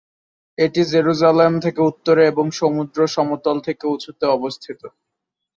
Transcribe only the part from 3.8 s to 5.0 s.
উচুতে অবস্থিত।